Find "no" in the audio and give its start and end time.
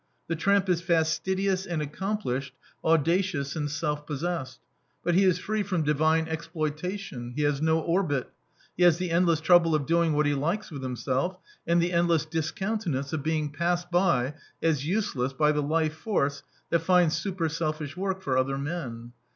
7.61-7.79